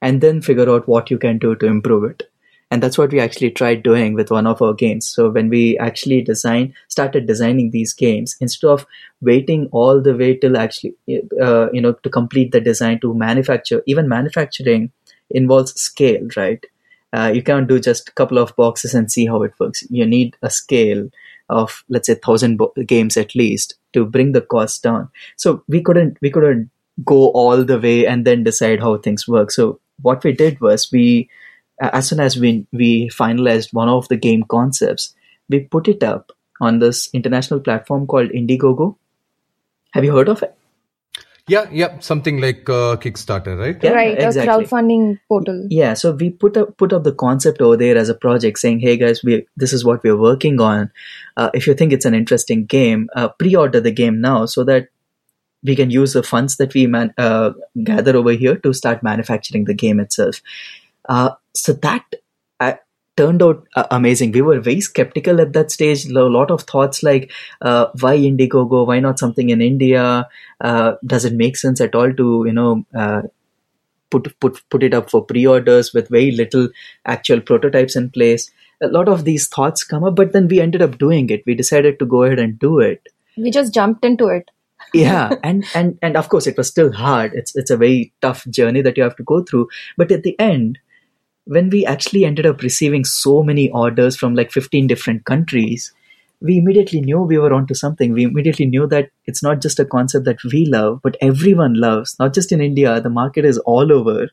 [0.00, 2.30] and then figure out what you can do to improve it
[2.70, 5.78] and that's what we actually tried doing with one of our games so when we
[5.78, 8.86] actually design started designing these games instead of
[9.20, 10.94] waiting all the way till actually
[11.40, 14.90] uh, you know to complete the design to manufacture even manufacturing
[15.30, 16.64] involves scale right
[17.12, 20.04] uh, you can't do just a couple of boxes and see how it works you
[20.04, 21.08] need a scale
[21.48, 25.80] of let's say 1000 bo- games at least to bring the cost down so we
[25.80, 26.70] couldn't we couldn't
[27.04, 30.90] go all the way and then decide how things work so what we did was
[30.92, 31.28] we
[31.80, 35.14] as soon as we we finalized one of the game concepts,
[35.48, 38.96] we put it up on this international platform called Indiegogo.
[39.92, 40.55] Have you heard of it?
[41.48, 43.78] Yeah, yeah, something like uh, Kickstarter, right?
[43.80, 44.20] Yeah, right.
[44.20, 44.64] exactly.
[44.64, 45.66] A crowdfunding portal.
[45.70, 48.80] Yeah, so we put up put up the concept over there as a project, saying,
[48.80, 50.90] "Hey guys, we this is what we're working on.
[51.36, 54.88] Uh, if you think it's an interesting game, uh, pre-order the game now, so that
[55.62, 57.52] we can use the funds that we man- uh,
[57.84, 60.42] gather over here to start manufacturing the game itself."
[61.08, 62.02] Uh, so that
[63.16, 64.32] turned out uh, amazing.
[64.32, 66.06] We were very skeptical at that stage.
[66.06, 68.86] A lot of thoughts like, uh, why Indiegogo?
[68.86, 70.28] Why not something in India?
[70.60, 73.22] Uh, does it make sense at all to you know uh,
[74.10, 76.68] put put put it up for pre-orders with very little
[77.04, 78.50] actual prototypes in place?
[78.82, 81.42] A lot of these thoughts come up, but then we ended up doing it.
[81.46, 84.50] We decided to go ahead and do it We just jumped into it.
[84.94, 88.46] yeah and and and of course it was still hard it's it's a very tough
[88.48, 90.78] journey that you have to go through but at the end
[91.46, 95.92] when we actually ended up receiving so many orders from like 15 different countries
[96.40, 98.12] we immediately knew we were onto something.
[98.12, 102.18] We immediately knew that it's not just a concept that we love but everyone loves
[102.18, 103.00] not just in india.
[103.00, 104.28] The market is all over.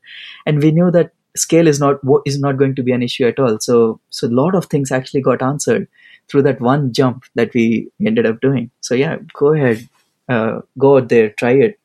[0.45, 3.39] And we knew that scale is not is not going to be an issue at
[3.39, 3.59] all.
[3.59, 5.87] So so a lot of things actually got answered
[6.29, 8.69] through that one jump that we ended up doing.
[8.81, 9.87] So yeah go ahead.
[10.29, 11.77] Uh, go out there, try it,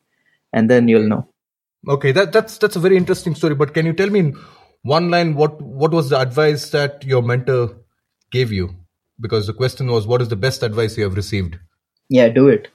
[0.53, 1.27] and then you'll know.
[1.89, 3.55] Okay, that that's that's a very interesting story.
[3.57, 4.39] But can you tell me in
[4.83, 7.77] one line what what was the advice that your mentor
[8.31, 8.75] gave you?
[9.21, 11.59] Because the question was, what is the best advice you have received?
[12.09, 12.69] Yeah, do it.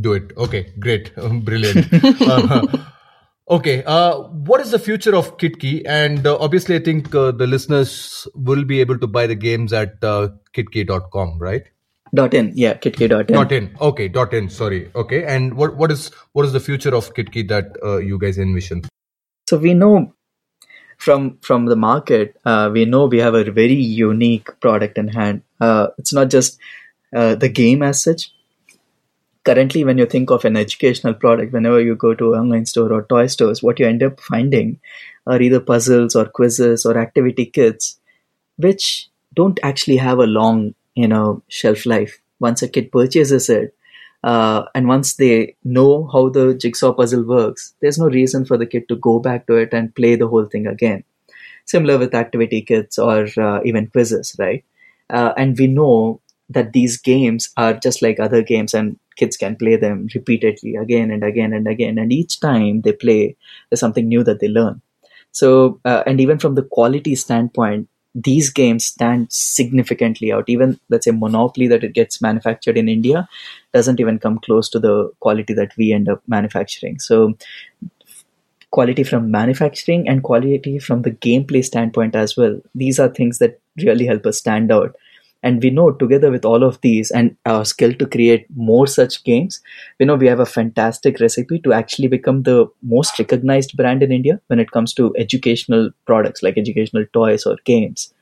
[0.00, 0.32] Do it.
[0.36, 1.14] Okay, great,
[1.44, 1.88] brilliant.
[2.22, 2.66] uh,
[3.50, 5.82] okay, uh, what is the future of Kitki?
[5.86, 9.72] And uh, obviously, I think uh, the listeners will be able to buy the games
[9.72, 11.62] at uh, kitki.com, right?
[12.14, 13.34] Dot in, yeah, kitki dot in.
[13.34, 13.74] Dot in.
[13.80, 14.50] Okay, dot in.
[14.50, 14.90] Sorry.
[14.94, 18.36] Okay, and what what is what is the future of Kitki that uh, you guys
[18.36, 18.82] envision?
[19.48, 20.12] So we know
[21.02, 25.42] from from the market, uh, we know we have a very unique product in hand.
[25.60, 26.58] Uh, it's not just
[27.14, 28.30] uh, the game as such.
[29.44, 33.02] Currently, when you think of an educational product, whenever you go to online store or
[33.02, 34.78] toy stores, what you end up finding
[35.26, 37.98] are either puzzles or quizzes or activity kits,
[38.56, 43.74] which don't actually have a long you know shelf life once a kid purchases it
[44.24, 48.66] uh, and once they know how the jigsaw puzzle works there's no reason for the
[48.66, 51.04] kid to go back to it and play the whole thing again.
[51.66, 54.64] Similar with activity kits or uh, even quizzes right?
[55.10, 59.56] Uh, and we know that these games are just like other games and kids can
[59.56, 61.98] play them repeatedly again and again and again.
[61.98, 63.36] And each time they play
[63.70, 64.82] there's something new that they learn.
[65.32, 70.48] So uh, and even from the quality standpoint these games stand significantly out.
[70.48, 73.28] Even let's say monopoly that it gets manufactured in india
[73.72, 76.98] doesn't even come close to the quality that we end up manufacturing.
[76.98, 77.34] So
[78.70, 83.60] quality from manufacturing and quality from the gameplay standpoint as well these are things that
[83.84, 84.96] really help us stand out
[85.42, 89.22] and we know together with all of these and our skill to create more such
[89.24, 89.60] games
[89.98, 94.12] we know we have a fantastic recipe to actually become the most recognized brand in
[94.12, 98.12] india when it comes to educational products like educational toys or games.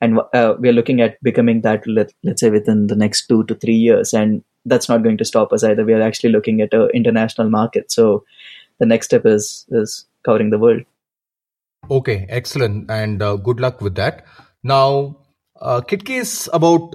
[0.00, 3.44] And uh, we are looking at becoming that let, let's say within the next two
[3.44, 4.12] to three years.
[4.12, 5.84] And that's not going to stop us either.
[5.84, 7.90] We are actually looking at an international market.
[7.90, 8.24] So
[8.78, 10.82] the next step is is covering the world.
[11.90, 12.90] Okay excellent.
[12.90, 14.26] And uh, good luck with that.
[14.62, 15.16] Now
[15.60, 16.94] uh, Kitki is about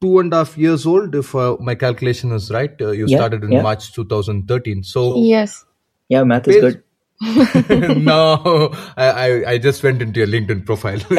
[0.00, 2.74] two and a half years old, if uh, my calculation is right.
[2.80, 3.62] Uh, you Yeah, started in yeah.
[3.62, 4.82] March 2013.
[4.82, 5.64] So, Yes.
[6.08, 6.82] yeah math is good
[7.98, 10.98] no, I, I, I just went into your LinkedIn profile,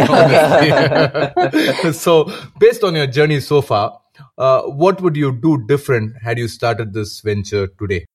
[1.93, 3.99] so, based on your journey so far,
[4.37, 8.05] uh, what would you do different had you started this venture today?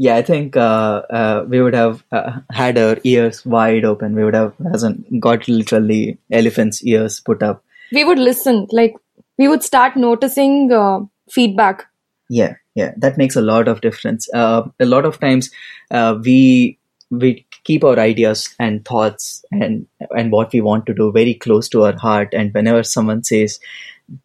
[0.00, 4.14] Yeah, I think uh, uh, we would have uh, had our ears wide open.
[4.14, 7.64] We would have hasn't got literally elephant's ears put up.
[7.90, 8.68] We would listen.
[8.70, 8.94] Like
[9.38, 11.86] we would start noticing uh, feedback.
[12.30, 14.28] Yeah, yeah, that makes a lot of difference.
[14.32, 15.50] Uh, a lot of times,
[15.90, 16.78] uh, we
[17.10, 21.68] we keep our ideas and thoughts and and what we want to do very close
[21.70, 22.34] to our heart.
[22.34, 23.58] And whenever someone says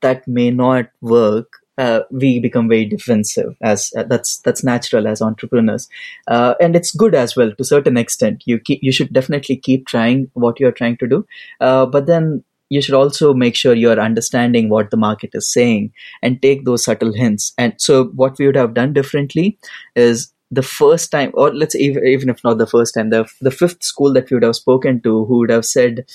[0.01, 3.55] that may not work, uh, we become very defensive.
[3.61, 5.89] As uh, that's that's natural as entrepreneurs,
[6.27, 8.43] uh, and it's good as well to a certain extent.
[8.45, 11.25] You keep, you should definitely keep trying what you are trying to do,
[11.59, 15.51] uh, but then you should also make sure you are understanding what the market is
[15.51, 17.53] saying and take those subtle hints.
[17.57, 19.57] And so, what we would have done differently
[19.95, 23.51] is the first time, or let's even, even if not the first time, the the
[23.51, 26.05] fifth school that we would have spoken to, who would have said,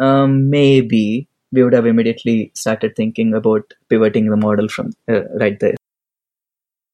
[0.00, 5.58] um, maybe we would have immediately started thinking about pivoting the model from uh, right
[5.60, 5.74] there.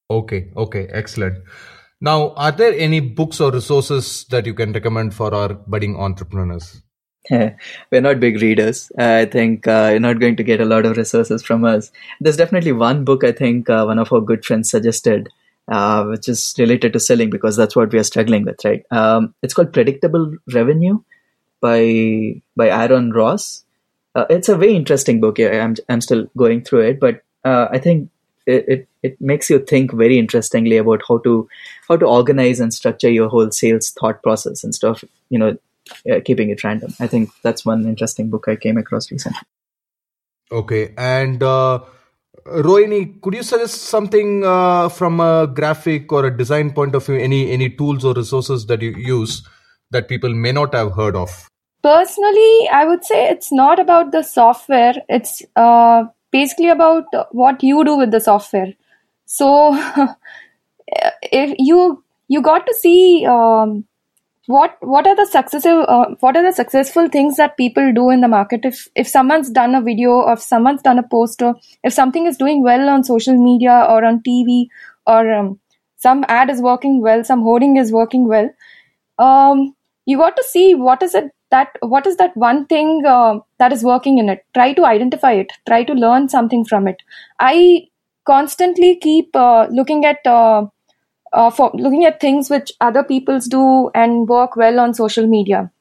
[0.09, 1.43] Okay, okay, excellent.
[1.99, 6.81] Now, are there any books or resources that you can recommend for our budding entrepreneurs?
[7.29, 8.91] We're not big readers.
[8.97, 11.91] I think uh, you're not going to get a lot of resources from us.
[12.19, 15.29] There's definitely one book I think uh, one of our good friends suggested,
[15.67, 18.83] uh, which is related to selling because that's what we are struggling with, right?
[18.91, 20.99] Um, it's called Predictable Revenue
[21.61, 23.63] by by Aaron Ross.
[24.13, 25.39] Uh, it's a very interesting book.
[25.39, 28.09] I'm I'm still going through it, but uh, I think
[28.45, 31.47] it, it it makes you think very interestingly about how to
[31.87, 35.03] how to organize and structure your whole sales thought process and stuff.
[35.29, 35.57] You know,
[36.11, 36.93] uh, keeping it random.
[36.99, 39.39] I think that's one interesting book I came across recently.
[40.51, 41.79] Okay, and uh,
[42.45, 47.15] Rohini, could you suggest something uh, from a graphic or a design point of view?
[47.15, 49.47] Any any tools or resources that you use
[49.91, 51.47] that people may not have heard of?
[51.83, 54.93] Personally, I would say it's not about the software.
[55.09, 58.73] It's uh, basically about what you do with the software.
[59.25, 59.73] So,
[60.87, 63.85] if you you got to see um,
[64.47, 68.21] what what are the successive uh, what are the successful things that people do in
[68.21, 71.53] the market if if someone's done a video or if someone's done a poster
[71.83, 74.67] if something is doing well on social media or on tv
[75.05, 75.59] or um,
[75.97, 78.49] some ad is working well some hoarding is working well
[79.19, 79.75] um,
[80.05, 83.71] you got to see what is it that what is that one thing uh, that
[83.71, 84.45] is working in it?
[84.53, 85.51] Try to identify it.
[85.67, 87.01] Try to learn something from it.
[87.39, 87.87] I
[88.25, 90.65] constantly keep uh, looking at uh,
[91.33, 95.71] uh, for looking at things which other people's do and work well on social media.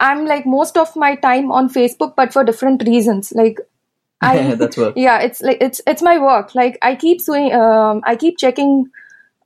[0.00, 3.32] I'm like most of my time on facebook but for different reasons.
[3.32, 3.58] Like
[4.24, 4.94] i That's work.
[4.96, 6.54] yeah it's like it's it's my work.
[6.54, 8.86] Like i keep doing um, i keep checking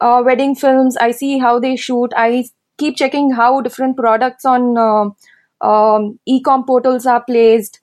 [0.01, 0.97] uh, wedding films.
[0.97, 2.13] I see how they shoot.
[2.17, 2.45] I
[2.79, 5.11] keep checking how different products on uh,
[5.61, 7.81] um, e-com portals are placed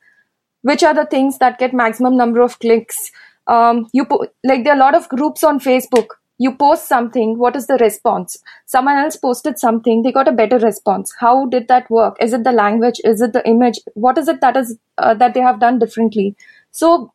[0.62, 3.12] which are the things that get maximum number of clicks.
[3.48, 6.08] Um, you po- like there are a lot of groups on facebook.
[6.40, 8.38] You post something what is the response?
[8.66, 11.14] Someone else posted something they got a better response.
[11.20, 12.18] How did that work?
[12.20, 13.00] Is it the language?
[13.04, 13.80] Is it the image?
[13.94, 16.36] What is it that is uh, that they have done differently?
[16.72, 17.12] So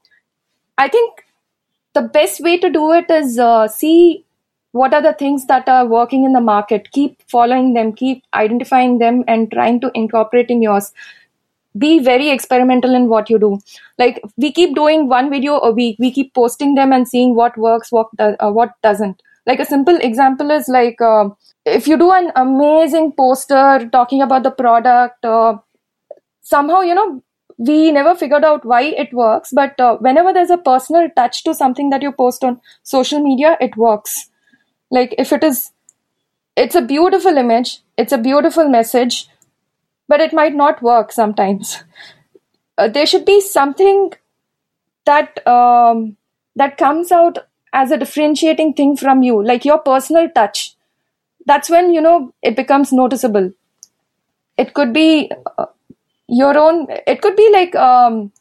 [0.78, 1.24] i think
[1.94, 4.24] the best way to do it is uh, see
[4.72, 6.90] what are the things that are working in the market?
[6.92, 10.92] Keep following them keep identifying them and trying to incorporate in yours.
[11.78, 13.58] Be very experimental in what you do.
[13.98, 15.96] Like we keep doing one video a week.
[15.98, 19.22] We keep posting them and seeing what works what do, uh, what doesn't.
[19.46, 21.30] Like a simple example is like uh,
[21.64, 25.58] if you do an amazing poster talking about the product uh,
[26.42, 27.22] somehow you know
[27.58, 31.52] we never figured out why it works, but uh, whenever there's a personal touch to
[31.52, 34.30] something that you post on social media, it works.
[34.90, 35.70] Like if it is,
[36.56, 39.28] it's a beautiful image, it's a beautiful message,
[40.08, 41.84] but it might not work sometimes.
[42.78, 44.12] Uh, there should be something
[45.06, 46.16] that um,
[46.56, 47.38] that comes out
[47.72, 50.76] as a differentiating thing from you, like your personal touch.
[51.46, 53.52] That's when you know it becomes noticeable.
[54.56, 55.66] It could be uh,
[56.28, 56.86] your own.
[57.06, 58.32] It could be like um,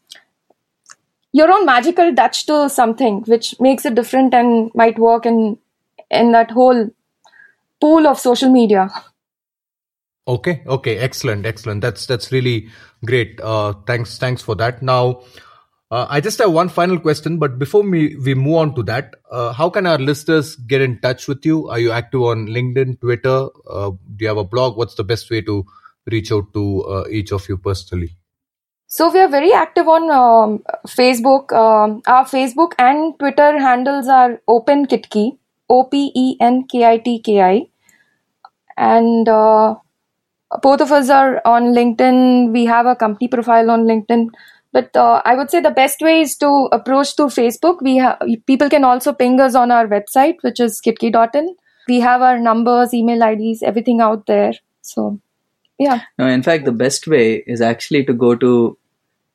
[1.32, 5.58] your own magical touch to something, which makes it different and might work in
[6.10, 6.90] in that whole
[7.82, 8.90] pool of social media.
[10.28, 11.82] Okay, okay, excellent, excellent.
[11.82, 12.70] That's that's really
[13.06, 13.40] great.
[13.42, 14.84] Uh, thanks, thanks for that.
[14.84, 15.22] Now,
[15.92, 19.16] uh, I just have one final question, but before we, we move on to that,
[19.32, 21.68] uh, how can our listeners get in touch with you?
[21.68, 23.48] Are you active on LinkedIn, Twitter?
[23.68, 24.78] Uh, do you have a blog?
[24.78, 25.66] What's the best way to
[26.06, 28.16] reach out to uh, each of you personally?
[28.86, 31.52] So we are very active on um, Facebook.
[31.54, 35.39] Um, our Facebook and Twitter handles are Open Kitki,
[35.70, 37.68] O P E N K I T K I,
[38.78, 39.76] and uh,
[40.62, 42.52] both of us are on LinkedIn.
[42.52, 44.30] We have a company profile on LinkedIn.
[44.72, 47.82] But uh, I would say the best way is to approach through Facebook.
[47.82, 51.56] We have people can also ping us on our website, which is kitki.in.
[51.88, 54.54] We have our numbers, email IDs, everything out there.
[54.84, 55.20] So,
[55.80, 56.02] yeah.
[56.20, 58.78] No, in fact, the best way is actually to go to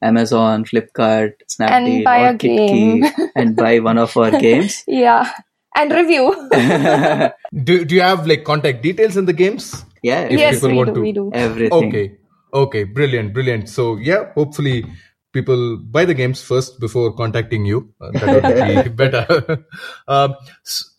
[0.03, 2.35] Amazon, Flipkart, Snapdeal, buy or.
[2.35, 4.85] Kitki and buy one of our games.
[4.87, 5.33] Yeah.
[5.77, 6.49] And review.
[7.65, 9.85] Do do you have like contact details in the games?
[10.03, 10.95] Yeah, If yes, people we want do.
[10.95, 11.31] to- We do.
[11.33, 11.89] everything.
[11.89, 12.17] Okay,
[12.53, 13.69] okay, brilliant, brilliant.
[13.69, 14.85] So yeah, hopefully
[15.33, 17.93] people buy the games first before contacting you.
[18.01, 19.65] Uh, that would be better.
[20.09, 20.91] um, s-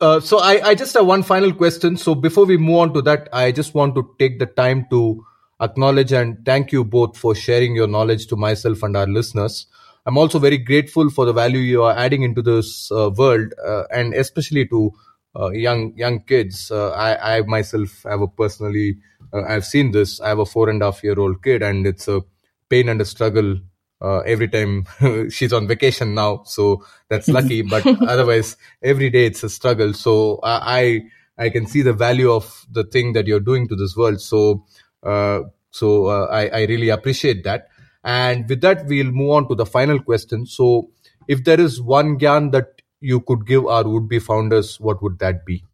[0.00, 1.96] uh, so I, I just have one final question.
[1.96, 5.24] So before we move on to that, I just want to take the time to
[5.60, 9.66] acknowledge and thank you both for sharing your knowledge to myself and our listeners.
[10.06, 13.84] I'm also very grateful for the value you are adding into this uh, world, uh,
[13.90, 14.92] and especially to
[15.38, 16.70] uh, young young kids.
[16.70, 18.98] Uh, I, I myself have a personally,
[19.32, 20.20] uh, I've seen this.
[20.20, 22.22] I have a four and a half year old kid, and it's a
[22.68, 23.58] pain and a struggle
[24.00, 24.86] uh, every time
[25.30, 26.42] she's on vacation now.
[26.44, 29.94] So that's lucky, but otherwise every day it's a struggle.
[29.94, 31.02] So I
[31.38, 34.20] I I can see the value of the thing that you're doing to this world.
[34.20, 34.64] So
[35.04, 37.68] uh, so uh, I I really appreciate that.
[38.04, 40.46] And with that, we'll move on to the final question.
[40.46, 40.90] So,
[41.28, 45.44] if there is one gyan that you could give our would-be founders, what would that
[45.46, 45.64] be?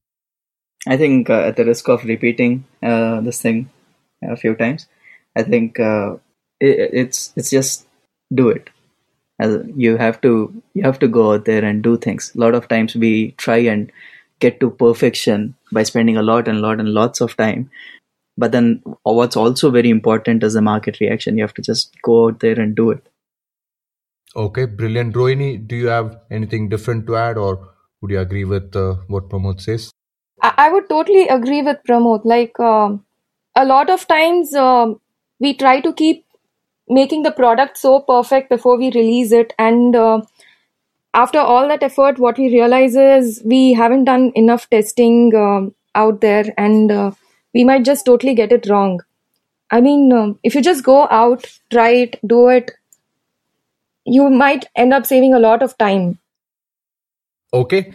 [0.86, 3.70] I think uh, at the risk of repeating uh, this thing
[4.22, 4.86] a few times,
[5.36, 6.16] I think uh,
[6.60, 7.86] it, it's it's just
[8.32, 8.70] do it.
[9.40, 12.32] As you have to you have to go out there and do things.
[12.34, 13.92] A lot of times we try and
[14.40, 17.70] get to perfection by spending a lot and lot and lots of time.
[18.38, 21.36] But then what's also very important is the market reaction.
[21.36, 23.06] You have to just go out there and do it.
[24.36, 25.14] Okay, brilliant.
[25.14, 27.68] Rohini, do you have anything different to add, or
[28.00, 29.90] would you agree with uh, what Pramod says?
[30.40, 32.24] I, I would totally agree with Pramod.
[32.24, 33.04] Like um,
[33.56, 35.00] a lot of times um,
[35.40, 36.24] we try to keep
[36.88, 40.20] making the product so perfect before we release it, and uh,
[41.12, 46.20] after all that effort, what we realize is we haven't done enough testing um, out
[46.20, 47.10] there, and uh,
[47.58, 49.00] we might just totally get it wrong.
[49.70, 52.70] I mean, um, if you just go out, try it, do it,
[54.04, 56.20] you might end up saving a lot of time.
[57.52, 57.92] Okay,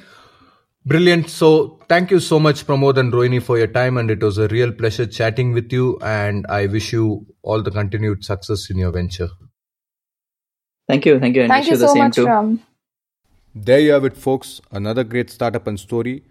[0.86, 1.30] brilliant.
[1.30, 4.49] So, thank you so much, Pramod and Rohini, for your time, and it was a
[4.49, 5.97] real pleasure chatting with you.
[6.01, 9.30] And I wish you all the continued success in your venture.
[10.89, 12.26] Thank you, thank you, and Thank wish you the so same much, too.
[12.26, 12.61] Ram.
[13.55, 14.59] There you have it, folks.
[14.72, 16.24] Another great startup and story.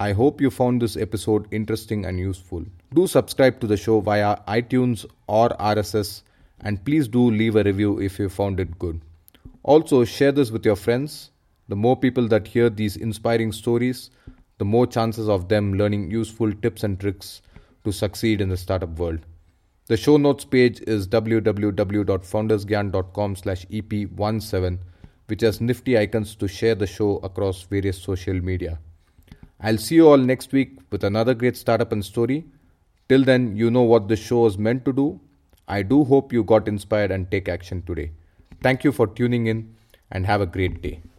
[0.00, 2.64] I hope you found this episode interesting and useful.
[2.94, 6.22] Do subscribe to the show via iTunes or RSS,
[6.60, 9.00] and please do leave a review if you found it good.
[9.64, 11.32] Also, share this with your friends.
[11.68, 14.10] The more people that hear these inspiring stories,
[14.58, 17.42] the more chances of them learning useful tips and tricks
[17.84, 19.18] to succeed in the startup world.
[19.86, 24.78] The show notes page is www.foundersgyan.com slash EP17,
[25.26, 28.78] which has nifty icons to share the show across various social media.
[29.60, 32.44] I'll see you all next week with another great startup and story.
[33.08, 35.20] Till then, you know what the show is meant to do.
[35.66, 38.12] I do hope you got inspired and take action today.
[38.62, 39.74] Thank you for tuning in
[40.10, 41.00] and have a great day.